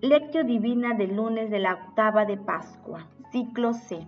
[0.00, 4.06] Lectio Divina del lunes de la octava de Pascua, ciclo C.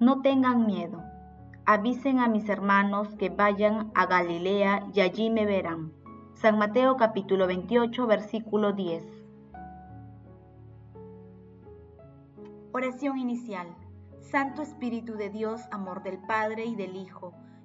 [0.00, 1.02] No tengan miedo.
[1.66, 5.92] Avisen a mis hermanos que vayan a Galilea y allí me verán.
[6.32, 9.04] San Mateo capítulo 28, versículo 10.
[12.72, 13.66] Oración inicial.
[14.22, 17.34] Santo Espíritu de Dios, amor del Padre y del Hijo,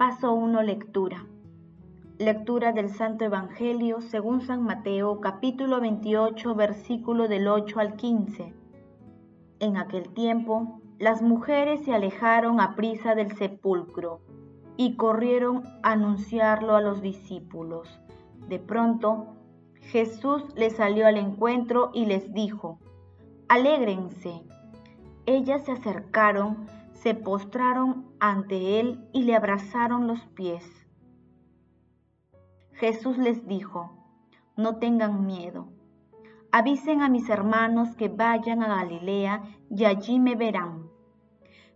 [0.00, 0.62] Paso 1.
[0.62, 1.26] Lectura.
[2.16, 8.54] Lectura del Santo Evangelio según San Mateo capítulo 28 versículo del 8 al 15.
[9.58, 14.22] En aquel tiempo las mujeres se alejaron a prisa del sepulcro
[14.78, 18.00] y corrieron a anunciarlo a los discípulos.
[18.48, 19.36] De pronto
[19.82, 22.78] Jesús les salió al encuentro y les dijo,
[23.48, 24.44] Alégrense.
[25.26, 26.66] Ellas se acercaron,
[27.02, 30.64] se postraron ante él y le abrazaron los pies.
[32.72, 33.96] Jesús les dijo,
[34.56, 35.68] no tengan miedo.
[36.52, 40.90] Avisen a mis hermanos que vayan a Galilea y allí me verán.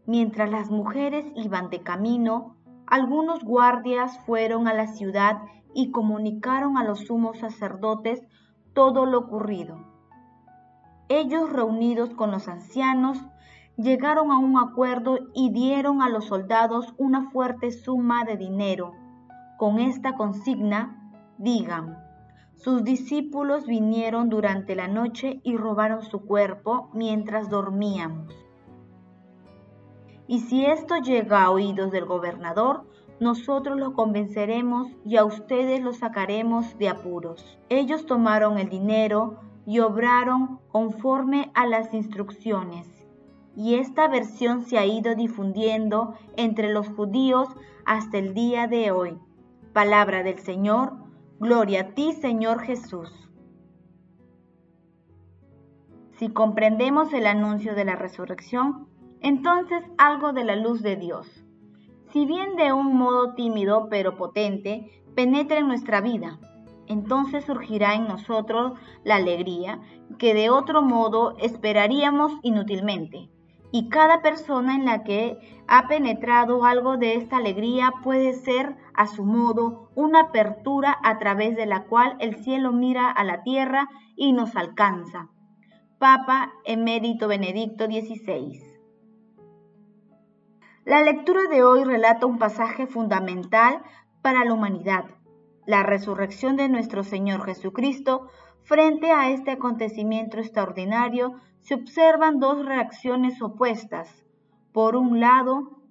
[0.06, 5.41] Mientras las mujeres iban de camino, algunos guardias fueron a la ciudad
[5.75, 8.22] y comunicaron a los sumos sacerdotes
[8.75, 9.78] todo lo ocurrido.
[11.09, 13.25] Ellos, reunidos con los ancianos,
[13.77, 18.93] llegaron a un acuerdo y dieron a los soldados una fuerte suma de dinero
[19.57, 21.99] con esta consigna, digan,
[22.57, 28.35] sus discípulos vinieron durante la noche y robaron su cuerpo mientras dormíamos.
[30.27, 32.89] Y si esto llega a oídos del gobernador,
[33.21, 37.59] nosotros lo convenceremos y a ustedes lo sacaremos de apuros.
[37.69, 42.94] Ellos tomaron el dinero y obraron conforme a las instrucciones.
[43.56, 47.48] Y esta versión se ha ido difundiendo entre los judíos
[47.87, 49.19] hasta el día de hoy.
[49.72, 50.94] Palabra del Señor,
[51.38, 53.10] gloria a ti Señor Jesús.
[56.19, 58.88] Si comprendemos el anuncio de la resurrección,
[59.20, 61.44] entonces algo de la luz de Dios,
[62.12, 66.38] si bien de un modo tímido pero potente, penetra en nuestra vida,
[66.87, 69.81] entonces surgirá en nosotros la alegría
[70.19, 73.31] que de otro modo esperaríamos inútilmente
[73.75, 75.37] y cada persona en la que
[75.67, 81.57] ha penetrado algo de esta alegría puede ser, a su modo, una apertura a través
[81.57, 85.29] de la cual el cielo mira a la tierra y nos alcanza.
[85.99, 88.62] Papa Emérito Benedicto XVI.
[90.85, 93.83] La lectura de hoy relata un pasaje fundamental
[94.23, 95.06] para la humanidad,
[95.66, 98.28] la resurrección de nuestro Señor Jesucristo.
[98.62, 104.25] Frente a este acontecimiento extraordinario, se observan dos reacciones opuestas.
[104.72, 105.82] Por un lado,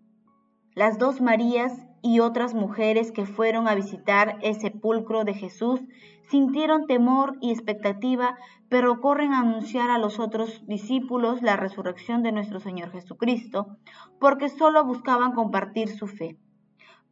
[0.76, 5.82] las dos Marías y otras mujeres que fueron a visitar el sepulcro de Jesús
[6.30, 8.38] sintieron temor y expectativa,
[8.70, 13.78] pero corren a anunciar a los otros discípulos la resurrección de nuestro Señor Jesucristo,
[14.20, 16.38] porque solo buscaban compartir su fe.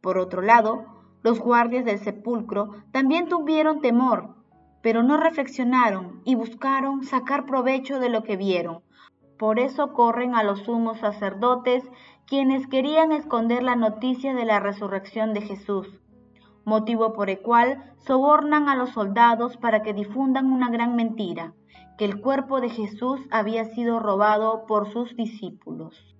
[0.00, 4.34] Por otro lado, los guardias del sepulcro también tuvieron temor,
[4.82, 8.80] pero no reflexionaron y buscaron sacar provecho de lo que vieron.
[9.38, 11.84] Por eso corren a los sumos sacerdotes,
[12.26, 15.88] quienes querían esconder la noticia de la resurrección de Jesús,
[16.64, 21.54] motivo por el cual sobornan a los soldados para que difundan una gran mentira,
[21.98, 26.11] que el cuerpo de Jesús había sido robado por sus discípulos.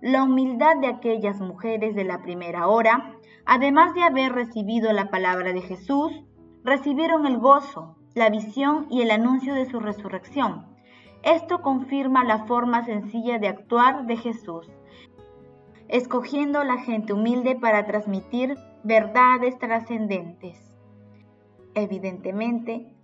[0.00, 5.52] La humildad de aquellas mujeres de la primera hora, además de haber recibido la palabra
[5.52, 6.24] de Jesús,
[6.64, 10.66] recibieron el gozo, la visión y el anuncio de su resurrección.
[11.22, 14.70] Esto confirma la forma sencilla de actuar de Jesús,
[15.88, 20.72] escogiendo a la gente humilde para transmitir verdades trascendentes.
[21.74, 22.94] Evidentemente,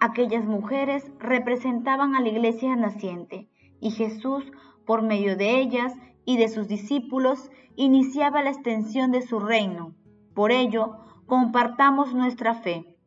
[0.00, 3.50] aquellas mujeres representaban a la iglesia naciente
[3.80, 4.50] y Jesús,
[4.86, 5.92] por medio de ellas
[6.28, 9.94] y de sus discípulos, iniciaba la extensión de su reino.
[10.34, 12.98] Por ello, compartamos nuestra fe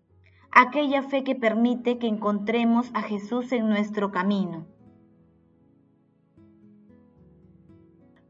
[0.53, 4.65] aquella fe que permite que encontremos a Jesús en nuestro camino.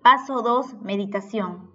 [0.03, 0.81] Paso 2.
[0.81, 1.71] Meditación.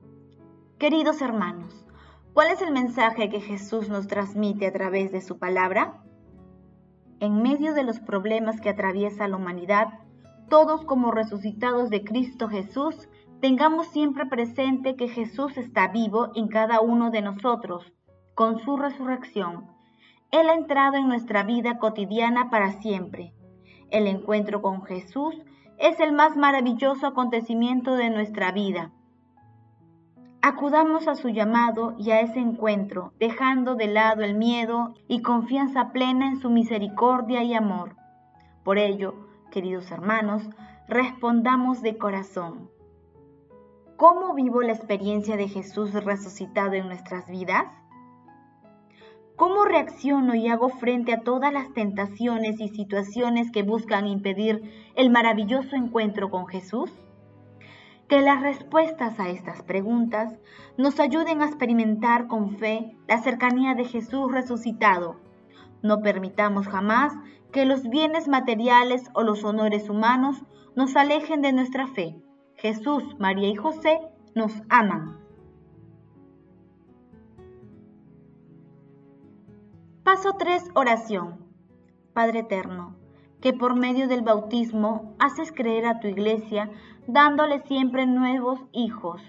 [0.78, 1.86] Queridos hermanos,
[2.34, 6.02] ¿cuál es el mensaje que Jesús nos transmite a través de su palabra?
[7.20, 9.88] en medio de los problemas que atraviesa la humanidad,
[10.48, 13.08] todos como resucitados de Cristo Jesús,
[13.40, 17.92] tengamos siempre presente que Jesús está vivo en cada uno de nosotros,
[18.34, 19.66] con su resurrección.
[20.30, 23.32] Él ha entrado en nuestra vida cotidiana para siempre.
[23.90, 25.34] El encuentro con Jesús
[25.78, 28.92] es el más maravilloso acontecimiento de nuestra vida.
[30.42, 35.90] Acudamos a su llamado y a ese encuentro, dejando de lado el miedo y confianza
[35.90, 37.96] plena en su misericordia y amor.
[38.62, 39.25] Por ello,
[39.56, 40.42] queridos hermanos,
[40.86, 42.68] respondamos de corazón.
[43.96, 47.64] ¿Cómo vivo la experiencia de Jesús resucitado en nuestras vidas?
[49.34, 55.08] ¿Cómo reacciono y hago frente a todas las tentaciones y situaciones que buscan impedir el
[55.08, 56.92] maravilloso encuentro con Jesús?
[58.08, 60.38] Que las respuestas a estas preguntas
[60.76, 65.16] nos ayuden a experimentar con fe la cercanía de Jesús resucitado.
[65.80, 67.14] No permitamos jamás
[67.56, 70.36] que los bienes materiales o los honores humanos
[70.74, 72.20] nos alejen de nuestra fe.
[72.56, 73.98] Jesús, María y José
[74.34, 75.16] nos aman.
[80.04, 80.64] Paso 3.
[80.74, 81.46] Oración.
[82.12, 82.94] Padre Eterno,
[83.40, 86.70] que por medio del bautismo haces creer a tu iglesia
[87.06, 89.22] dándole siempre nuevos hijos.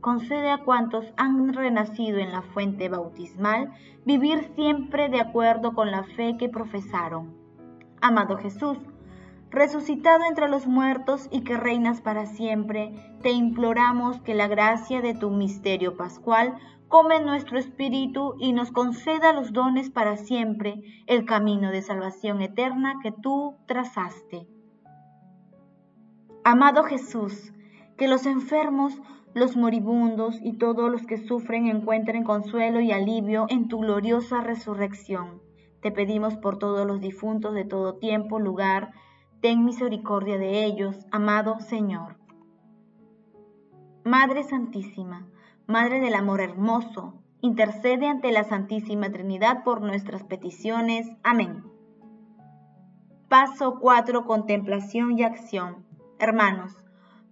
[0.00, 3.72] Concede a cuantos han renacido en la fuente bautismal
[4.04, 7.42] vivir siempre de acuerdo con la fe que profesaron.
[8.06, 8.76] Amado Jesús,
[9.48, 12.92] resucitado entre los muertos y que reinas para siempre,
[13.22, 16.52] te imploramos que la gracia de tu misterio pascual
[16.88, 22.96] come nuestro espíritu y nos conceda los dones para siempre, el camino de salvación eterna
[23.02, 24.46] que tú trazaste.
[26.44, 27.54] Amado Jesús,
[27.96, 29.00] que los enfermos,
[29.32, 35.40] los moribundos y todos los que sufren encuentren consuelo y alivio en tu gloriosa resurrección.
[35.84, 38.92] Te pedimos por todos los difuntos de todo tiempo, lugar,
[39.42, 42.16] ten misericordia de ellos, amado Señor.
[44.02, 45.26] Madre Santísima,
[45.66, 51.06] Madre del Amor Hermoso, intercede ante la Santísima Trinidad por nuestras peticiones.
[51.22, 51.64] Amén.
[53.28, 54.24] Paso 4.
[54.24, 55.84] Contemplación y acción.
[56.18, 56.82] Hermanos,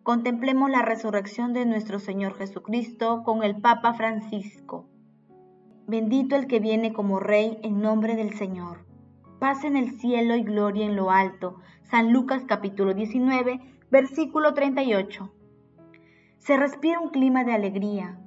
[0.03, 4.92] contemplemos la resurrección de nuestro Señor Jesucristo con el Papa Francisco.
[5.93, 8.87] Bendito el que viene como Rey en nombre del Señor.
[9.39, 11.59] Paz en el cielo y gloria en lo alto.
[11.83, 13.61] San Lucas capítulo 19,
[13.91, 15.31] versículo 38.
[16.39, 18.19] Se respira un clima de alegría.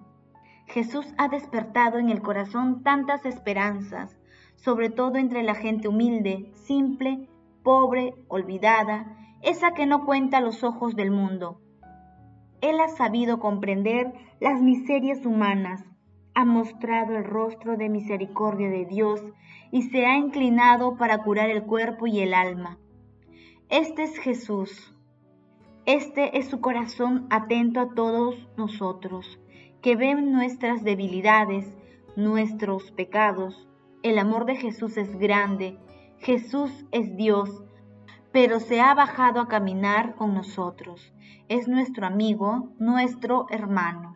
[0.67, 4.15] Jesús ha despertado en el corazón tantas esperanzas,
[4.57, 7.27] sobre todo entre la gente humilde, simple,
[7.63, 11.59] pobre, olvidada, esa que no cuenta los ojos del mundo.
[12.61, 15.83] Él ha sabido comprender las miserias humanas,
[16.35, 19.21] ha mostrado el rostro de misericordia de Dios
[19.71, 22.77] y se ha inclinado para curar el cuerpo y el alma.
[23.69, 24.93] Este es Jesús.
[25.85, 29.39] Este es su corazón atento a todos nosotros,
[29.81, 31.75] que ven nuestras debilidades,
[32.15, 33.67] nuestros pecados.
[34.03, 35.79] El amor de Jesús es grande.
[36.19, 37.65] Jesús es Dios
[38.35, 41.13] pero se ha bajado a caminar con nosotros.
[41.47, 44.14] Es nuestro amigo, nuestro hermano.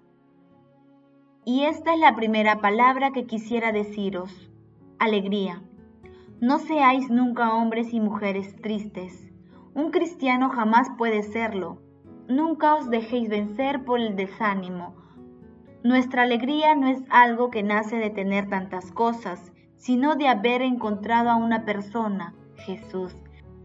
[1.45, 4.51] Y esta es la primera palabra que quisiera deciros.
[4.99, 5.61] Alegría.
[6.41, 9.31] No seáis nunca hombres y mujeres tristes.
[9.73, 11.81] Un cristiano jamás puede serlo.
[12.27, 14.95] Nunca os dejéis vencer por el desánimo.
[15.83, 21.29] Nuestra alegría no es algo que nace de tener tantas cosas, sino de haber encontrado
[21.29, 23.15] a una persona, Jesús,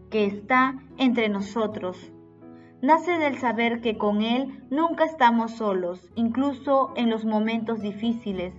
[0.09, 2.13] que está entre nosotros.
[2.85, 8.53] Nace del saber que con Él nunca estamos solos, incluso en los momentos difíciles,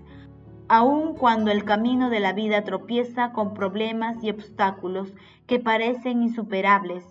[0.66, 5.14] aun cuando el camino de la vida tropieza con problemas y obstáculos
[5.47, 7.04] que parecen insuperables.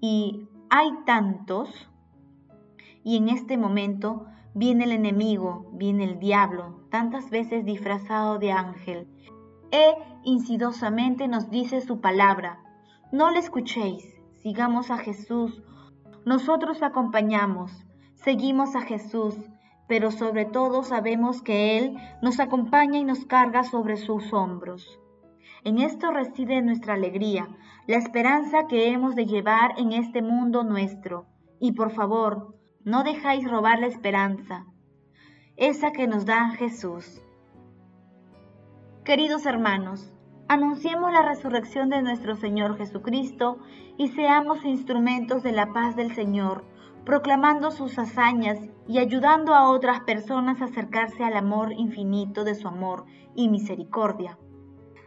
[0.00, 1.88] Y hay tantos.
[3.04, 9.06] Y en este momento viene el enemigo, viene el diablo, tantas veces disfrazado de ángel.
[9.70, 9.94] E
[10.24, 12.58] insidosamente nos dice su palabra,
[13.12, 14.04] no le escuchéis,
[14.42, 15.62] sigamos a Jesús.
[16.26, 17.70] Nosotros acompañamos,
[18.16, 19.36] seguimos a Jesús,
[19.86, 24.98] pero sobre todo sabemos que Él nos acompaña y nos carga sobre sus hombros.
[25.62, 27.46] En esto reside nuestra alegría,
[27.86, 31.26] la esperanza que hemos de llevar en este mundo nuestro.
[31.60, 34.66] Y por favor, no dejáis robar la esperanza,
[35.54, 37.22] esa que nos da Jesús.
[39.04, 40.12] Queridos hermanos,
[40.48, 43.58] Anunciemos la resurrección de nuestro Señor Jesucristo
[43.98, 46.64] y seamos instrumentos de la paz del Señor,
[47.04, 52.68] proclamando sus hazañas y ayudando a otras personas a acercarse al amor infinito de su
[52.68, 54.38] amor y misericordia.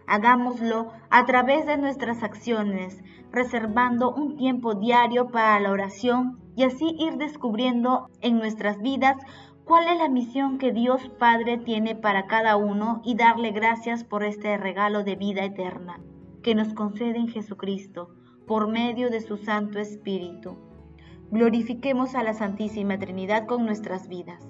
[0.08, 6.98] Hagámoslo a través de nuestras acciones, reservando un tiempo diario para la oración y así
[7.00, 9.15] ir descubriendo en nuestras vidas
[9.70, 14.24] cuál es la misión que Dios Padre tiene para cada uno y darle gracias por
[14.24, 16.00] este regalo de vida eterna
[16.42, 18.10] que nos concede en Jesucristo
[18.48, 20.58] por medio de su Santo Espíritu.
[21.30, 24.44] Glorifiquemos a la Santísima Trinidad con nuestras vidas.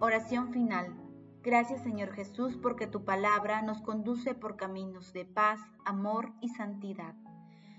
[0.00, 0.86] Oración final.
[1.42, 7.14] Gracias Señor Jesús porque tu palabra nos conduce por caminos de paz, amor y santidad.